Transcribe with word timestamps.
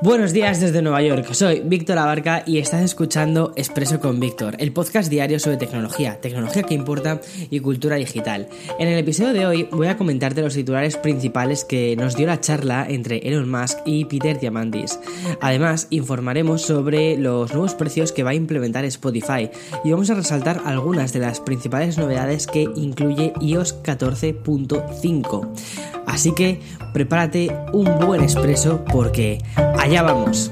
Buenos 0.00 0.32
días 0.32 0.60
desde 0.60 0.80
Nueva 0.80 1.02
York, 1.02 1.32
soy 1.32 1.60
Víctor 1.64 1.98
Abarca 1.98 2.44
y 2.46 2.58
estás 2.58 2.82
escuchando 2.82 3.52
Expreso 3.56 3.98
con 3.98 4.20
Víctor, 4.20 4.54
el 4.60 4.72
podcast 4.72 5.10
diario 5.10 5.40
sobre 5.40 5.56
tecnología, 5.56 6.20
tecnología 6.20 6.62
que 6.62 6.74
importa 6.74 7.20
y 7.50 7.58
cultura 7.58 7.96
digital. 7.96 8.46
En 8.78 8.86
el 8.86 8.96
episodio 8.96 9.32
de 9.32 9.46
hoy 9.46 9.68
voy 9.72 9.88
a 9.88 9.96
comentarte 9.96 10.40
los 10.40 10.54
titulares 10.54 10.96
principales 10.96 11.64
que 11.64 11.96
nos 11.96 12.14
dio 12.14 12.28
la 12.28 12.40
charla 12.40 12.86
entre 12.88 13.28
Elon 13.28 13.50
Musk 13.50 13.78
y 13.86 14.04
Peter 14.04 14.38
Diamandis. 14.38 15.00
Además, 15.40 15.88
informaremos 15.90 16.62
sobre 16.62 17.16
los 17.16 17.52
nuevos 17.52 17.74
precios 17.74 18.12
que 18.12 18.22
va 18.22 18.30
a 18.30 18.34
implementar 18.34 18.84
Spotify 18.84 19.50
y 19.82 19.90
vamos 19.90 20.10
a 20.10 20.14
resaltar 20.14 20.62
algunas 20.64 21.12
de 21.12 21.18
las 21.18 21.40
principales 21.40 21.98
novedades 21.98 22.46
que 22.46 22.68
incluye 22.76 23.32
iOS 23.40 23.82
14.5. 23.82 25.97
Así 26.08 26.32
que 26.32 26.60
prepárate 26.92 27.54
un 27.72 27.98
buen 28.00 28.22
expreso 28.22 28.84
porque 28.90 29.38
allá 29.78 30.02
vamos. 30.02 30.50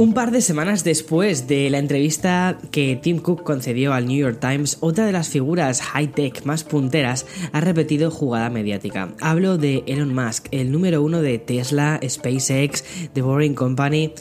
Un 0.00 0.14
par 0.14 0.30
de 0.30 0.40
semanas 0.40 0.82
después 0.82 1.46
de 1.46 1.68
la 1.68 1.76
entrevista 1.76 2.56
que 2.70 2.96
Tim 2.96 3.18
Cook 3.18 3.42
concedió 3.42 3.92
al 3.92 4.06
New 4.06 4.16
York 4.16 4.38
Times, 4.40 4.78
otra 4.80 5.04
de 5.04 5.12
las 5.12 5.28
figuras 5.28 5.82
high-tech 5.82 6.42
más 6.46 6.64
punteras 6.64 7.26
ha 7.52 7.60
repetido 7.60 8.10
jugada 8.10 8.48
mediática. 8.48 9.10
Hablo 9.20 9.58
de 9.58 9.84
Elon 9.86 10.14
Musk, 10.14 10.46
el 10.52 10.72
número 10.72 11.02
uno 11.02 11.20
de 11.20 11.38
Tesla, 11.38 12.00
SpaceX, 12.02 12.82
The 13.12 13.20
Boring 13.20 13.54
Company, 13.54 14.14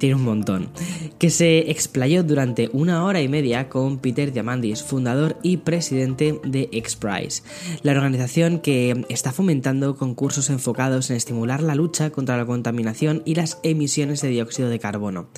tiene 0.00 0.16
un 0.16 0.24
montón, 0.24 0.70
que 1.18 1.30
se 1.30 1.70
explayó 1.70 2.24
durante 2.24 2.70
una 2.72 3.04
hora 3.04 3.20
y 3.20 3.28
media 3.28 3.68
con 3.68 3.98
Peter 3.98 4.32
Diamandis, 4.32 4.82
fundador 4.82 5.36
y 5.42 5.58
presidente 5.58 6.40
de 6.42 6.68
XPRIZE, 6.72 7.42
la 7.82 7.92
organización 7.92 8.58
que 8.58 9.04
está 9.10 9.30
fomentando 9.30 9.96
concursos 9.96 10.50
enfocados 10.50 11.10
en 11.10 11.16
estimular 11.16 11.62
la 11.62 11.74
lucha 11.74 12.10
contra 12.10 12.38
la 12.38 12.46
contaminación 12.46 13.22
y 13.26 13.34
las 13.34 13.60
emisiones 13.62 14.22
de 14.22 14.30
dióxido 14.30 14.70
de 14.70 14.78
carbono. 14.78 15.28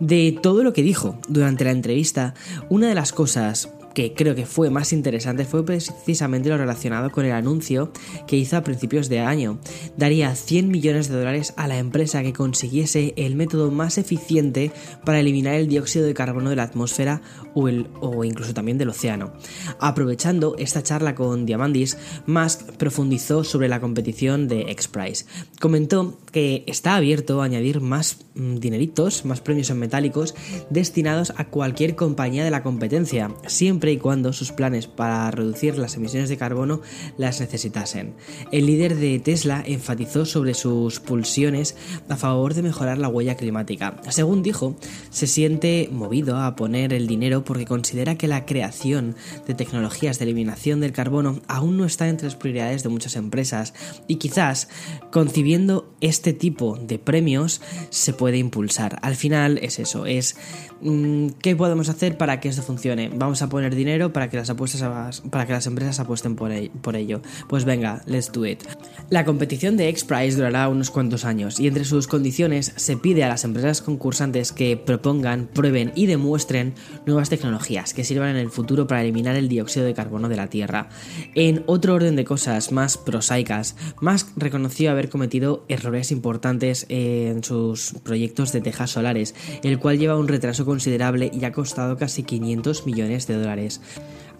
De 0.00 0.36
todo 0.42 0.64
lo 0.64 0.72
que 0.72 0.82
dijo 0.82 1.18
durante 1.28 1.64
la 1.64 1.70
entrevista, 1.70 2.34
una 2.68 2.88
de 2.88 2.94
las 2.94 3.12
cosas 3.12 3.70
que 3.94 4.14
creo 4.14 4.34
que 4.34 4.46
fue 4.46 4.70
más 4.70 4.92
interesante 4.92 5.44
fue 5.44 5.64
precisamente 5.64 6.48
lo 6.48 6.58
relacionado 6.58 7.10
con 7.10 7.24
el 7.24 7.32
anuncio 7.32 7.92
que 8.26 8.36
hizo 8.36 8.56
a 8.56 8.62
principios 8.62 9.08
de 9.08 9.20
año. 9.20 9.58
Daría 9.96 10.34
100 10.34 10.68
millones 10.68 11.08
de 11.08 11.18
dólares 11.18 11.54
a 11.56 11.66
la 11.68 11.78
empresa 11.78 12.22
que 12.22 12.32
consiguiese 12.32 13.14
el 13.16 13.36
método 13.36 13.70
más 13.70 13.98
eficiente 13.98 14.70
para 15.04 15.20
eliminar 15.20 15.54
el 15.54 15.68
dióxido 15.68 16.06
de 16.06 16.14
carbono 16.14 16.50
de 16.50 16.56
la 16.56 16.64
atmósfera 16.64 17.22
o, 17.54 18.24
incluso 18.24 18.54
también 18.54 18.78
del 18.78 18.90
océano. 18.90 19.32
Aprovechando 19.80 20.56
esta 20.58 20.82
charla 20.82 21.14
con 21.14 21.46
Diamandis, 21.46 21.96
Musk 22.26 22.72
profundizó 22.76 23.44
sobre 23.44 23.68
la 23.68 23.80
competición 23.80 24.48
de 24.48 24.70
X-Prize. 24.70 25.26
Comentó 25.60 26.18
que 26.32 26.64
está 26.66 26.94
abierto 26.94 27.42
a 27.42 27.44
añadir 27.44 27.80
más 27.80 28.18
mm, 28.34 28.56
dineritos, 28.56 29.24
más 29.24 29.40
premios 29.40 29.70
en 29.70 29.78
metálicos 29.78 30.34
destinados 30.70 31.32
a 31.36 31.46
cualquier 31.46 31.96
compañía 31.96 32.44
de 32.44 32.50
la 32.50 32.62
competencia, 32.62 33.34
siempre 33.46 33.79
y 33.88 33.96
cuando 33.96 34.32
sus 34.32 34.52
planes 34.52 34.86
para 34.86 35.30
reducir 35.30 35.78
las 35.78 35.96
emisiones 35.96 36.28
de 36.28 36.36
carbono 36.36 36.80
las 37.16 37.40
necesitasen. 37.40 38.14
El 38.52 38.66
líder 38.66 38.96
de 38.96 39.18
Tesla 39.18 39.62
enfatizó 39.64 40.26
sobre 40.26 40.54
sus 40.54 41.00
pulsiones 41.00 41.76
a 42.08 42.16
favor 42.16 42.54
de 42.54 42.62
mejorar 42.62 42.98
la 42.98 43.08
huella 43.08 43.36
climática. 43.36 44.00
Según 44.10 44.42
dijo, 44.42 44.76
se 45.10 45.26
siente 45.26 45.88
movido 45.92 46.36
a 46.36 46.56
poner 46.56 46.92
el 46.92 47.06
dinero 47.06 47.44
porque 47.44 47.64
considera 47.64 48.16
que 48.16 48.28
la 48.28 48.44
creación 48.44 49.16
de 49.46 49.54
tecnologías 49.54 50.18
de 50.18 50.24
eliminación 50.24 50.80
del 50.80 50.92
carbono 50.92 51.40
aún 51.48 51.76
no 51.76 51.84
está 51.84 52.08
entre 52.08 52.26
las 52.26 52.36
prioridades 52.36 52.82
de 52.82 52.88
muchas 52.88 53.16
empresas 53.16 53.74
y 54.06 54.16
quizás 54.16 54.68
concibiendo 55.10 55.92
este 56.00 56.32
tipo 56.32 56.76
de 56.76 56.98
premios 56.98 57.60
se 57.90 58.12
puede 58.12 58.38
impulsar. 58.38 58.98
Al 59.02 59.16
final 59.16 59.58
es 59.58 59.78
eso, 59.78 60.06
es 60.06 60.36
mm, 60.80 61.28
¿qué 61.42 61.56
podemos 61.56 61.88
hacer 61.88 62.16
para 62.16 62.40
que 62.40 62.48
esto 62.48 62.62
funcione? 62.62 63.10
Vamos 63.14 63.42
a 63.42 63.48
poner 63.48 63.69
dinero 63.74 64.12
para 64.12 64.28
que 64.28 64.36
las 64.36 64.50
apuestas 64.50 65.20
para 65.30 65.46
que 65.46 65.52
las 65.52 65.66
empresas 65.66 66.00
apuesten 66.00 66.36
por, 66.36 66.50
ello. 66.96 67.20
Pues 67.48 67.64
venga, 67.64 68.02
let's 68.06 68.32
do 68.32 68.46
it. 68.46 68.62
La 69.10 69.24
competición 69.24 69.76
de 69.76 69.88
X-Prize 69.88 70.36
durará 70.36 70.68
unos 70.68 70.90
cuantos 70.90 71.24
años 71.24 71.60
y 71.60 71.66
entre 71.66 71.84
sus 71.84 72.06
condiciones 72.06 72.72
se 72.76 72.96
pide 72.96 73.24
a 73.24 73.28
las 73.28 73.44
empresas 73.44 73.82
concursantes 73.82 74.52
que 74.52 74.76
propongan, 74.76 75.48
prueben 75.52 75.92
y 75.94 76.06
demuestren 76.06 76.74
nuevas 77.06 77.30
tecnologías 77.30 77.94
que 77.94 78.04
sirvan 78.04 78.30
en 78.30 78.36
el 78.36 78.50
futuro 78.50 78.86
para 78.86 79.02
eliminar 79.02 79.36
el 79.36 79.48
dióxido 79.48 79.84
de 79.86 79.94
carbono 79.94 80.28
de 80.28 80.36
la 80.36 80.48
Tierra. 80.48 80.88
En 81.34 81.64
otro 81.66 81.94
orden 81.94 82.16
de 82.16 82.24
cosas 82.24 82.72
más 82.72 82.96
prosaicas, 82.96 83.76
Musk 84.00 84.28
reconoció 84.36 84.90
haber 84.90 85.08
cometido 85.08 85.64
errores 85.68 86.10
importantes 86.10 86.86
en 86.88 87.44
sus 87.44 87.94
proyectos 88.02 88.52
de 88.52 88.60
tejas 88.60 88.90
solares, 88.90 89.34
el 89.62 89.78
cual 89.78 89.98
lleva 89.98 90.16
un 90.16 90.28
retraso 90.28 90.64
considerable 90.64 91.30
y 91.32 91.44
ha 91.44 91.52
costado 91.52 91.96
casi 91.96 92.22
500 92.22 92.86
millones 92.86 93.26
de 93.26 93.34
dólares. 93.34 93.59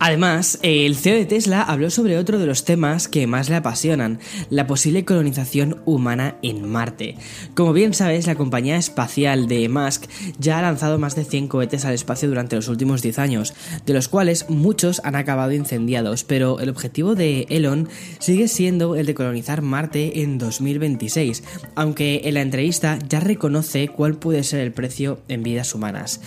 Además, 0.02 0.58
el 0.62 0.96
CEO 0.96 1.14
de 1.14 1.26
Tesla 1.26 1.60
habló 1.60 1.90
sobre 1.90 2.16
otro 2.16 2.38
de 2.38 2.46
los 2.46 2.64
temas 2.64 3.06
que 3.06 3.26
más 3.26 3.50
le 3.50 3.56
apasionan, 3.56 4.18
la 4.48 4.66
posible 4.66 5.04
colonización 5.04 5.82
humana 5.84 6.36
en 6.40 6.66
Marte. 6.66 7.16
Como 7.54 7.74
bien 7.74 7.92
sabes, 7.92 8.26
la 8.26 8.34
compañía 8.34 8.78
espacial 8.78 9.46
de 9.46 9.68
Musk 9.68 10.06
ya 10.38 10.58
ha 10.58 10.62
lanzado 10.62 10.98
más 10.98 11.16
de 11.16 11.24
100 11.24 11.48
cohetes 11.48 11.84
al 11.84 11.92
espacio 11.92 12.30
durante 12.30 12.56
los 12.56 12.68
últimos 12.68 13.02
10 13.02 13.18
años, 13.18 13.52
de 13.84 13.92
los 13.92 14.08
cuales 14.08 14.48
muchos 14.48 15.02
han 15.04 15.16
acabado 15.16 15.52
incendiados, 15.52 16.24
pero 16.24 16.60
el 16.60 16.70
objetivo 16.70 17.14
de 17.14 17.46
Elon 17.50 17.86
sigue 18.20 18.48
siendo 18.48 18.96
el 18.96 19.04
de 19.04 19.12
colonizar 19.12 19.60
Marte 19.60 20.22
en 20.22 20.38
2026, 20.38 21.42
aunque 21.74 22.22
en 22.24 22.34
la 22.34 22.40
entrevista 22.40 22.98
ya 23.06 23.20
reconoce 23.20 23.88
cuál 23.88 24.14
puede 24.14 24.44
ser 24.44 24.60
el 24.60 24.72
precio 24.72 25.20
en 25.28 25.42
vidas 25.42 25.74
humanas. 25.74 26.22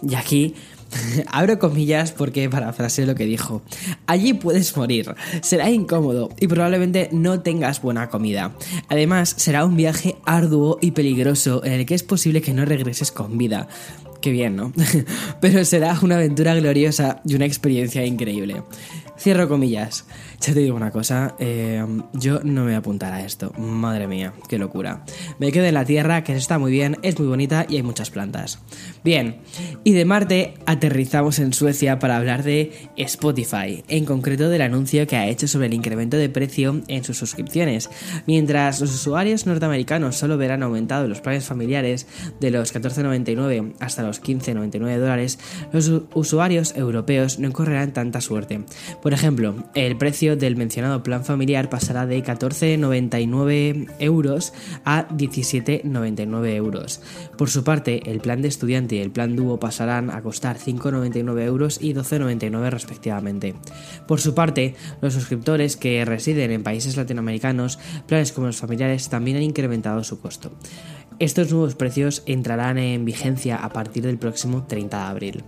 Y 0.00 0.14
aquí 0.14 0.54
Abro 1.32 1.58
comillas 1.58 2.12
porque 2.12 2.48
parafraseé 2.48 3.06
lo 3.06 3.14
que 3.14 3.24
dijo. 3.24 3.62
Allí 4.06 4.34
puedes 4.34 4.76
morir, 4.76 5.14
será 5.42 5.70
incómodo 5.70 6.30
y 6.40 6.48
probablemente 6.48 7.08
no 7.12 7.40
tengas 7.40 7.82
buena 7.82 8.08
comida. 8.08 8.52
Además, 8.88 9.34
será 9.36 9.64
un 9.64 9.76
viaje 9.76 10.16
arduo 10.24 10.78
y 10.80 10.92
peligroso 10.92 11.64
en 11.64 11.72
el 11.72 11.86
que 11.86 11.94
es 11.94 12.02
posible 12.02 12.42
que 12.42 12.54
no 12.54 12.64
regreses 12.64 13.12
con 13.12 13.38
vida. 13.38 13.68
Qué 14.20 14.30
bien, 14.30 14.56
¿no? 14.56 14.72
Pero 15.40 15.64
será 15.64 15.96
una 16.02 16.16
aventura 16.16 16.54
gloriosa 16.54 17.20
y 17.24 17.34
una 17.34 17.46
experiencia 17.46 18.04
increíble. 18.04 18.62
Cierro 19.18 19.48
comillas. 19.48 20.04
Ya 20.40 20.54
te 20.54 20.60
digo 20.60 20.76
una 20.76 20.92
cosa, 20.92 21.34
eh, 21.40 21.84
yo 22.12 22.40
no 22.44 22.60
me 22.60 22.68
voy 22.68 22.74
a 22.74 22.78
apuntar 22.78 23.12
a 23.12 23.24
esto. 23.24 23.52
Madre 23.58 24.06
mía, 24.06 24.32
qué 24.48 24.58
locura. 24.58 25.04
Me 25.40 25.50
quedo 25.50 25.64
en 25.64 25.74
la 25.74 25.84
Tierra, 25.84 26.22
que 26.22 26.36
está 26.36 26.58
muy 26.58 26.70
bien, 26.70 26.96
es 27.02 27.18
muy 27.18 27.26
bonita 27.26 27.66
y 27.68 27.76
hay 27.76 27.82
muchas 27.82 28.10
plantas. 28.10 28.60
Bien, 29.02 29.38
y 29.82 29.92
de 29.92 30.04
Marte 30.04 30.54
aterrizamos 30.66 31.40
en 31.40 31.52
Suecia 31.52 31.98
para 31.98 32.16
hablar 32.16 32.44
de 32.44 32.90
Spotify, 32.96 33.82
en 33.88 34.04
concreto 34.04 34.48
del 34.48 34.62
anuncio 34.62 35.06
que 35.08 35.16
ha 35.16 35.26
hecho 35.26 35.48
sobre 35.48 35.66
el 35.66 35.74
incremento 35.74 36.16
de 36.16 36.28
precio 36.28 36.82
en 36.86 37.02
sus 37.02 37.18
suscripciones. 37.18 37.90
Mientras 38.26 38.80
los 38.80 38.94
usuarios 38.94 39.46
norteamericanos 39.46 40.16
solo 40.16 40.38
verán 40.38 40.62
aumentados 40.62 41.08
los 41.08 41.20
planes 41.20 41.44
familiares 41.44 42.06
de 42.38 42.52
los 42.52 42.72
14,99 42.72 43.74
hasta 43.80 44.04
los 44.04 44.22
15,99 44.22 44.98
dólares, 44.98 45.38
los 45.72 45.90
usuarios 46.14 46.76
europeos 46.76 47.40
no 47.40 47.52
correrán 47.52 47.92
tanta 47.92 48.20
suerte. 48.20 48.60
Por 49.08 49.14
ejemplo, 49.14 49.54
el 49.74 49.96
precio 49.96 50.36
del 50.36 50.56
mencionado 50.56 51.02
plan 51.02 51.24
familiar 51.24 51.70
pasará 51.70 52.04
de 52.04 52.22
14,99 52.22 53.94
euros 54.00 54.52
a 54.84 55.08
17,99 55.08 56.54
euros. 56.54 57.00
Por 57.38 57.48
su 57.48 57.64
parte, 57.64 58.02
el 58.10 58.20
plan 58.20 58.42
de 58.42 58.48
estudiante 58.48 58.96
y 58.96 58.98
el 58.98 59.10
plan 59.10 59.34
dúo 59.34 59.58
pasarán 59.58 60.10
a 60.10 60.20
costar 60.20 60.58
5,99 60.58 61.40
euros 61.40 61.78
y 61.80 61.94
12,99 61.94 62.68
respectivamente. 62.68 63.54
Por 64.06 64.20
su 64.20 64.34
parte, 64.34 64.74
los 65.00 65.14
suscriptores 65.14 65.78
que 65.78 66.04
residen 66.04 66.50
en 66.50 66.62
países 66.62 66.98
latinoamericanos, 66.98 67.78
planes 68.06 68.32
como 68.32 68.48
los 68.48 68.58
familiares 68.58 69.08
también 69.08 69.38
han 69.38 69.42
incrementado 69.42 70.04
su 70.04 70.20
costo. 70.20 70.52
Estos 71.18 71.50
nuevos 71.50 71.76
precios 71.76 72.22
entrarán 72.26 72.76
en 72.76 73.06
vigencia 73.06 73.56
a 73.56 73.70
partir 73.70 74.02
del 74.02 74.18
próximo 74.18 74.66
30 74.66 74.98
de 74.98 75.02
abril. 75.04 75.44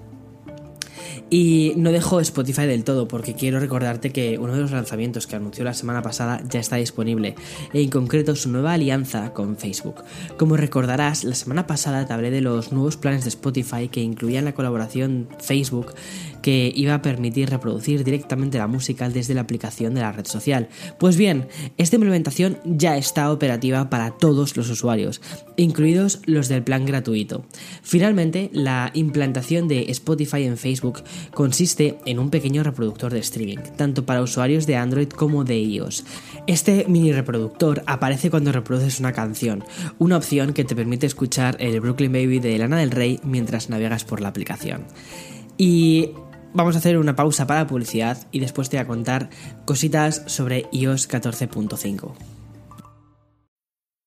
Y 1.32 1.75
no 1.77 1.93
dejo 1.93 2.19
Spotify 2.19 2.67
del 2.67 2.82
todo 2.82 3.06
porque 3.06 3.35
quiero 3.35 3.61
recordarte 3.61 4.11
que 4.11 4.37
uno 4.38 4.53
de 4.53 4.62
los 4.62 4.73
lanzamientos 4.73 5.29
que 5.29 5.37
anunció 5.37 5.62
la 5.65 5.75
semana 5.75 6.03
pasada 6.03 6.43
ya 6.50 6.59
está 6.59 6.75
disponible, 6.75 7.37
en 7.73 7.88
concreto 7.88 8.35
su 8.35 8.50
nueva 8.50 8.73
alianza 8.73 9.32
con 9.32 9.56
Facebook. 9.56 10.03
Como 10.37 10.56
recordarás, 10.56 11.23
la 11.23 11.37
semana 11.37 11.69
pasada 11.69 12.05
te 12.05 12.12
hablé 12.12 12.32
de 12.32 12.41
los 12.41 12.73
nuevos 12.73 12.97
planes 12.97 13.23
de 13.23 13.29
Spotify 13.29 13.88
que 13.88 14.00
incluían 14.00 14.44
la 14.44 14.55
colaboración 14.55 15.29
Facebook 15.38 15.94
que 16.43 16.73
iba 16.75 16.95
a 16.95 17.03
permitir 17.03 17.51
reproducir 17.51 18.05
directamente 18.05 18.59
la 18.59 18.67
música 18.67 19.09
desde 19.09 19.35
la 19.35 19.43
aplicación 19.43 19.95
de 19.95 20.01
la 20.01 20.13
red 20.13 20.27
social. 20.27 20.69
Pues 20.99 21.17
bien, 21.17 21.49
esta 21.77 21.97
implementación 21.97 22.59
ya 22.65 22.97
está 22.97 23.33
operativa 23.33 23.91
para 23.91 24.13
todos 24.13 24.57
los 24.57 24.71
usuarios, 24.71 25.21
incluidos 25.57 26.21
los 26.27 26.49
del 26.49 26.63
plan 26.63 26.87
gratuito. 26.87 27.45
Finalmente, 27.83 28.51
la 28.53 28.91
implantación 28.95 29.69
de 29.69 29.91
Spotify 29.91 30.45
en 30.45 30.57
Facebook 30.57 31.03
consiste 31.33 31.99
en 32.07 32.19
un 32.19 32.31
pequeño 32.31 32.63
reproductor 32.63 33.13
de 33.13 33.21
streaming, 33.21 33.59
tanto 33.77 34.05
para 34.07 34.23
usuarios 34.23 34.67
de 34.67 34.77
Android 34.77 35.09
como 35.09 35.45
de 35.45 35.59
iOS. 35.59 36.05
Este 36.47 36.87
mini 36.89 37.13
reproductor 37.13 37.83
aparece 37.87 38.31
cuando 38.31 38.53
reproduces 38.53 39.01
una 39.01 39.13
canción, 39.13 39.65
una 39.99 40.17
opción 40.17 40.53
que 40.53 40.65
te 40.65 40.77
permite 40.77 41.07
escuchar 41.07 41.57
el 41.61 41.81
Brooklyn 41.81 42.13
Baby 42.13 42.39
de 42.39 42.59
Lana 42.59 42.79
del 42.79 42.91
Rey 42.91 43.21
mientras 43.23 43.71
navegas 43.71 44.05
por 44.05 44.21
la 44.21 44.29
aplicación. 44.29 44.85
Y 45.59 46.11
Vamos 46.52 46.75
a 46.75 46.79
hacer 46.79 46.99
una 46.99 47.14
pausa 47.14 47.47
para 47.47 47.67
publicidad 47.67 48.19
y 48.32 48.41
después 48.41 48.69
te 48.69 48.76
voy 48.76 48.85
a 48.85 48.88
contar 48.88 49.31
cositas 49.67 50.23
sobre 50.26 50.67
iOS 50.73 51.08
14.5. 51.08 52.40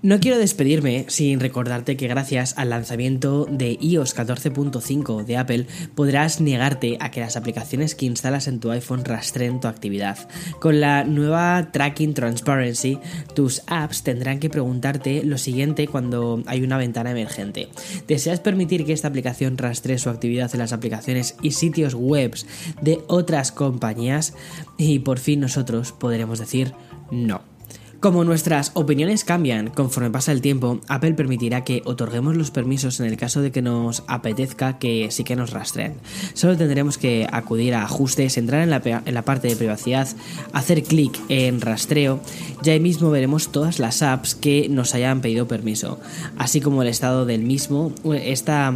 No 0.00 0.20
quiero 0.20 0.38
despedirme 0.38 1.06
sin 1.08 1.40
recordarte 1.40 1.96
que 1.96 2.06
gracias 2.06 2.54
al 2.56 2.70
lanzamiento 2.70 3.46
de 3.50 3.76
iOS 3.80 4.16
14.5 4.16 5.24
de 5.24 5.36
Apple 5.36 5.66
podrás 5.96 6.40
negarte 6.40 6.96
a 7.00 7.10
que 7.10 7.18
las 7.18 7.36
aplicaciones 7.36 7.96
que 7.96 8.06
instalas 8.06 8.46
en 8.46 8.60
tu 8.60 8.70
iPhone 8.70 9.04
rastreen 9.04 9.58
tu 9.58 9.66
actividad. 9.66 10.28
Con 10.60 10.80
la 10.80 11.02
nueva 11.02 11.70
Tracking 11.72 12.14
Transparency, 12.14 13.00
tus 13.34 13.62
apps 13.66 14.04
tendrán 14.04 14.38
que 14.38 14.50
preguntarte 14.50 15.24
lo 15.24 15.36
siguiente 15.36 15.88
cuando 15.88 16.44
hay 16.46 16.62
una 16.62 16.78
ventana 16.78 17.10
emergente. 17.10 17.68
¿Deseas 18.06 18.38
permitir 18.38 18.86
que 18.86 18.92
esta 18.92 19.08
aplicación 19.08 19.58
rastree 19.58 19.98
su 19.98 20.10
actividad 20.10 20.48
en 20.52 20.60
las 20.60 20.72
aplicaciones 20.72 21.34
y 21.42 21.50
sitios 21.50 21.94
web 21.94 22.36
de 22.80 23.00
otras 23.08 23.50
compañías? 23.50 24.34
Y 24.76 25.00
por 25.00 25.18
fin 25.18 25.40
nosotros 25.40 25.90
podremos 25.90 26.38
decir 26.38 26.72
no. 27.10 27.57
Como 28.00 28.22
nuestras 28.22 28.70
opiniones 28.74 29.24
cambian 29.24 29.70
conforme 29.70 30.08
pasa 30.08 30.30
el 30.30 30.40
tiempo, 30.40 30.80
Apple 30.86 31.14
permitirá 31.14 31.64
que 31.64 31.82
otorguemos 31.84 32.36
los 32.36 32.52
permisos 32.52 33.00
en 33.00 33.06
el 33.06 33.16
caso 33.16 33.40
de 33.42 33.50
que 33.50 33.60
nos 33.60 34.04
apetezca 34.06 34.78
que 34.78 35.08
sí 35.10 35.24
que 35.24 35.34
nos 35.34 35.50
rastreen. 35.50 35.94
Solo 36.32 36.56
tendremos 36.56 36.96
que 36.96 37.26
acudir 37.32 37.74
a 37.74 37.82
ajustes, 37.82 38.38
entrar 38.38 38.62
en 38.62 38.70
la, 38.70 39.22
parte 39.22 39.48
de 39.48 39.56
privacidad, 39.56 40.06
hacer 40.52 40.84
clic 40.84 41.18
en 41.28 41.60
rastreo 41.60 42.20
y 42.62 42.70
ahí 42.70 42.78
mismo 42.78 43.10
veremos 43.10 43.50
todas 43.50 43.80
las 43.80 44.00
apps 44.02 44.36
que 44.36 44.68
nos 44.68 44.94
hayan 44.94 45.20
pedido 45.20 45.48
permiso, 45.48 45.98
así 46.36 46.60
como 46.60 46.82
el 46.82 46.88
estado 46.88 47.26
del 47.26 47.42
mismo. 47.42 47.92
Esta 48.14 48.74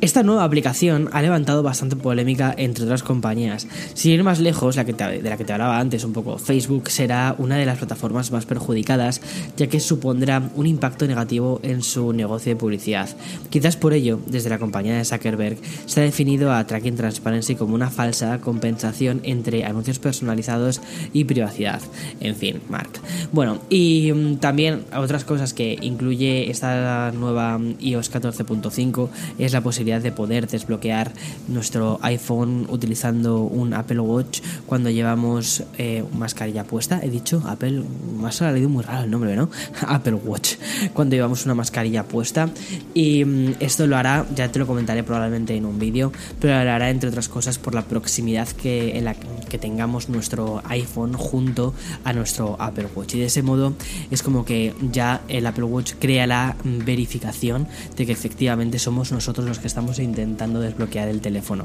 esta 0.00 0.22
nueva 0.22 0.44
aplicación 0.44 1.08
ha 1.12 1.22
levantado 1.22 1.64
bastante 1.64 1.96
polémica 1.96 2.54
entre 2.56 2.84
otras 2.84 3.02
compañías. 3.02 3.66
Sin 3.94 4.12
ir 4.12 4.22
más 4.22 4.38
lejos, 4.38 4.76
la 4.76 4.84
que 4.84 4.92
de 4.92 5.28
la 5.28 5.36
que 5.36 5.44
te 5.44 5.52
hablaba 5.52 5.80
antes 5.80 6.04
un 6.04 6.12
poco, 6.12 6.38
Facebook 6.38 6.88
será 6.88 7.34
una 7.38 7.56
de 7.56 7.66
las 7.66 7.78
plataformas 7.78 8.30
más 8.30 8.46
perjudicadas, 8.46 9.20
ya 9.56 9.66
que 9.66 9.80
supondrá 9.80 10.50
un 10.54 10.66
impacto 10.66 11.06
negativo 11.06 11.58
en 11.64 11.82
su 11.82 12.12
negocio 12.12 12.52
de 12.52 12.56
publicidad. 12.56 13.08
Quizás 13.50 13.76
por 13.76 13.92
ello, 13.92 14.20
desde 14.26 14.50
la 14.50 14.58
compañía 14.58 14.96
de 14.96 15.04
Zuckerberg, 15.04 15.58
se 15.86 16.00
ha 16.00 16.04
definido 16.04 16.52
a 16.52 16.64
Tracking 16.64 16.96
Transparency 16.96 17.56
como 17.56 17.74
una 17.74 17.90
falsa 17.90 18.38
compensación 18.38 19.20
entre 19.24 19.64
anuncios 19.64 19.98
personalizados 19.98 20.80
y 21.12 21.24
privacidad. 21.24 21.80
En 22.20 22.36
fin, 22.36 22.60
Mark. 22.68 22.90
Bueno, 23.32 23.58
y 23.68 24.12
mm, 24.12 24.36
también 24.36 24.84
otras 24.96 25.24
cosas 25.24 25.54
que 25.54 25.76
incluye 25.80 26.50
esta 26.50 27.10
nueva 27.10 27.60
iOS 27.80 28.12
14.5 28.12 29.08
es 29.38 29.52
la 29.52 29.60
posibilidad 29.60 29.87
de 29.88 30.12
poder 30.12 30.46
desbloquear 30.46 31.12
nuestro 31.48 31.98
iPhone 32.02 32.66
utilizando 32.68 33.40
un 33.40 33.72
Apple 33.72 34.00
Watch 34.00 34.40
cuando 34.66 34.90
llevamos 34.90 35.64
eh, 35.78 36.04
mascarilla 36.12 36.64
puesta. 36.64 37.00
He 37.02 37.08
dicho 37.08 37.42
Apple, 37.46 37.82
me 38.20 38.28
ha 38.28 38.32
salido 38.32 38.68
muy 38.68 38.84
raro 38.84 39.04
el 39.04 39.10
nombre, 39.10 39.34
¿no? 39.34 39.48
Apple 39.88 40.14
Watch, 40.14 40.56
cuando 40.92 41.16
llevamos 41.16 41.46
una 41.46 41.54
mascarilla 41.54 42.04
puesta. 42.04 42.50
Y 42.92 43.24
mm, 43.24 43.54
esto 43.60 43.86
lo 43.86 43.96
hará, 43.96 44.26
ya 44.34 44.52
te 44.52 44.58
lo 44.58 44.66
comentaré 44.66 45.02
probablemente 45.02 45.56
en 45.56 45.64
un 45.64 45.78
vídeo, 45.78 46.12
pero 46.38 46.62
lo 46.62 46.70
hará 46.70 46.90
entre 46.90 47.08
otras 47.08 47.28
cosas 47.28 47.58
por 47.58 47.74
la 47.74 47.82
proximidad 47.82 48.48
que, 48.48 48.98
en 48.98 49.06
la 49.06 49.14
que 49.14 49.58
tengamos 49.58 50.10
nuestro 50.10 50.62
iPhone 50.68 51.14
junto 51.14 51.72
a 52.04 52.12
nuestro 52.12 52.56
Apple 52.60 52.88
Watch. 52.94 53.14
Y 53.14 53.20
de 53.20 53.26
ese 53.26 53.42
modo 53.42 53.72
es 54.10 54.22
como 54.22 54.44
que 54.44 54.74
ya 54.92 55.22
el 55.28 55.46
Apple 55.46 55.64
Watch 55.64 55.94
crea 55.98 56.26
la 56.26 56.56
verificación 56.64 57.66
de 57.96 58.06
que 58.06 58.12
efectivamente 58.12 58.78
somos 58.78 59.12
nosotros 59.12 59.46
los 59.46 59.58
que 59.58 59.66
estamos 59.66 59.77
estamos 59.78 60.00
intentando 60.00 60.58
desbloquear 60.58 61.06
el 61.06 61.20
teléfono. 61.20 61.64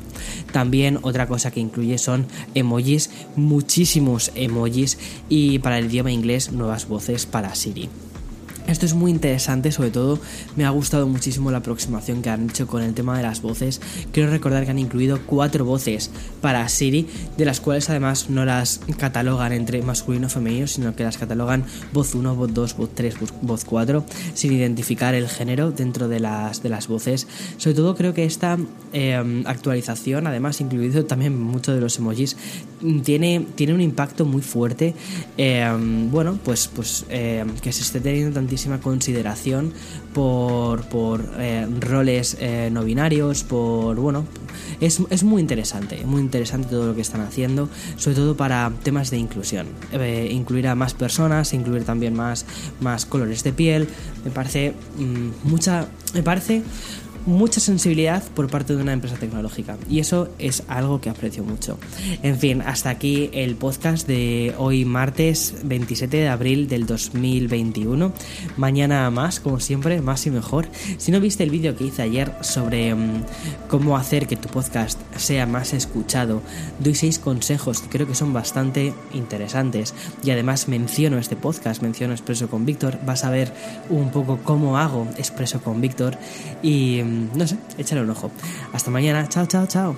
También 0.51 0.99
otra 1.01 1.25
cosa 1.25 1.49
que 1.49 1.59
incluye 1.59 1.97
son 1.97 2.27
emojis, 2.53 3.09
muchísimos 3.35 4.31
emojis 4.35 4.99
y 5.29 5.57
para 5.59 5.79
el 5.79 5.87
idioma 5.87 6.11
inglés 6.11 6.51
nuevas 6.51 6.87
voces 6.87 7.25
para 7.25 7.55
Siri. 7.55 7.89
Esto 8.73 8.87
es 8.87 8.95
muy 8.95 9.11
interesante, 9.11 9.71
sobre 9.71 9.91
todo 9.91 10.19
me 10.55 10.65
ha 10.65 10.71
gustado 10.71 11.05
muchísimo 11.07 11.51
la 11.51 11.59
aproximación 11.59 12.23
que 12.23 12.31
han 12.31 12.49
hecho 12.49 12.65
con 12.65 12.81
el 12.81 12.95
tema 12.95 13.15
de 13.15 13.21
las 13.21 13.43
voces. 13.43 13.79
Quiero 14.11 14.31
recordar 14.31 14.65
que 14.65 14.71
han 14.71 14.79
incluido 14.79 15.19
cuatro 15.27 15.63
voces 15.63 16.09
para 16.41 16.67
Siri, 16.67 17.07
de 17.37 17.45
las 17.45 17.59
cuales 17.61 17.91
además 17.91 18.31
no 18.31 18.45
las 18.45 18.79
catalogan 18.97 19.53
entre 19.53 19.83
masculino 19.83 20.25
o 20.25 20.29
femenino, 20.31 20.65
sino 20.65 20.95
que 20.95 21.03
las 21.03 21.19
catalogan 21.19 21.65
voz 21.93 22.15
1, 22.15 22.35
voz 22.35 22.51
2, 22.51 22.75
voz 22.75 22.89
3, 22.95 23.15
voz 23.43 23.63
4, 23.63 24.03
sin 24.33 24.53
identificar 24.53 25.13
el 25.13 25.29
género 25.29 25.69
dentro 25.69 26.07
de 26.07 26.19
las, 26.19 26.63
de 26.63 26.69
las 26.69 26.87
voces. 26.87 27.27
Sobre 27.57 27.75
todo 27.75 27.95
creo 27.95 28.15
que 28.15 28.25
esta 28.25 28.57
em, 28.91 29.45
actualización, 29.45 30.25
además 30.25 30.59
incluido 30.61 31.05
también 31.05 31.39
muchos 31.39 31.75
de 31.75 31.81
los 31.81 31.99
emojis, 31.99 32.37
tiene, 33.03 33.45
tiene 33.53 33.75
un 33.75 33.81
impacto 33.81 34.25
muy 34.25 34.41
fuerte. 34.41 34.95
Em, 35.37 36.09
bueno, 36.09 36.39
pues, 36.43 36.67
pues 36.73 37.05
em, 37.09 37.49
que 37.61 37.71
se 37.71 37.83
esté 37.83 37.99
teniendo 37.99 38.33
tantísimo 38.33 38.62
consideración 38.79 39.73
por, 40.13 40.83
por 40.85 41.23
eh, 41.37 41.67
roles 41.79 42.37
eh, 42.39 42.69
no 42.71 42.83
binarios, 42.83 43.43
por, 43.43 43.95
bueno, 43.95 44.25
es, 44.79 45.01
es, 45.09 45.23
muy 45.23 45.41
interesante, 45.41 46.03
muy 46.05 46.21
interesante 46.21 46.69
todo 46.69 46.87
lo 46.87 46.95
que 46.95 47.01
están 47.01 47.21
haciendo, 47.21 47.69
sobre 47.97 48.15
todo 48.15 48.37
para 48.37 48.71
temas 48.83 49.09
de 49.11 49.17
inclusión. 49.17 49.67
Eh, 49.91 50.29
incluir 50.31 50.67
a 50.67 50.75
más 50.75 50.93
personas, 50.93 51.53
incluir 51.53 51.83
también 51.83 52.13
más, 52.15 52.45
más 52.81 53.05
colores 53.05 53.43
de 53.43 53.53
piel, 53.53 53.87
me 54.23 54.31
parece 54.31 54.73
mm, 54.97 55.49
mucha, 55.49 55.87
me 56.13 56.23
parece 56.23 56.63
mucha 57.25 57.59
sensibilidad 57.59 58.23
por 58.35 58.49
parte 58.49 58.75
de 58.75 58.81
una 58.81 58.93
empresa 58.93 59.15
tecnológica 59.15 59.77
y 59.89 59.99
eso 59.99 60.29
es 60.39 60.63
algo 60.67 61.01
que 61.01 61.09
aprecio 61.09 61.43
mucho. 61.43 61.77
En 62.21 62.37
fin, 62.37 62.61
hasta 62.61 62.89
aquí 62.89 63.29
el 63.33 63.55
podcast 63.55 64.07
de 64.07 64.53
hoy 64.57 64.85
martes 64.85 65.55
27 65.63 66.17
de 66.17 66.29
abril 66.29 66.67
del 66.67 66.85
2021. 66.85 68.11
Mañana 68.57 69.09
más, 69.09 69.39
como 69.39 69.59
siempre, 69.59 70.01
más 70.01 70.25
y 70.25 70.31
mejor. 70.31 70.67
Si 70.97 71.11
no 71.11 71.19
viste 71.19 71.43
el 71.43 71.49
vídeo 71.49 71.75
que 71.75 71.85
hice 71.85 72.01
ayer 72.01 72.31
sobre 72.41 72.93
mm, 72.93 73.23
cómo 73.69 73.97
hacer 73.97 74.27
que 74.27 74.35
tu 74.35 74.49
podcast 74.49 74.99
sea 75.17 75.45
más 75.45 75.73
escuchado, 75.73 76.41
doy 76.79 76.95
seis 76.95 77.19
consejos 77.19 77.81
que 77.81 77.89
creo 77.89 78.07
que 78.07 78.15
son 78.15 78.33
bastante 78.33 78.93
interesantes 79.13 79.93
y 80.23 80.31
además 80.31 80.67
menciono 80.67 81.17
este 81.17 81.35
podcast, 81.35 81.81
menciono 81.81 82.13
Expreso 82.13 82.49
con 82.49 82.65
Víctor, 82.65 82.99
vas 83.05 83.23
a 83.23 83.29
ver 83.29 83.53
un 83.89 84.11
poco 84.11 84.39
cómo 84.43 84.77
hago 84.77 85.07
Expreso 85.17 85.61
con 85.61 85.81
Víctor 85.81 86.17
y 86.61 87.01
mm, 87.03 87.12
no 87.33 87.47
sé, 87.47 87.57
échale 87.77 88.01
un 88.01 88.09
ojo. 88.09 88.31
Hasta 88.73 88.91
mañana, 88.91 89.27
chao, 89.29 89.45
chao, 89.45 89.65
chao. 89.67 89.95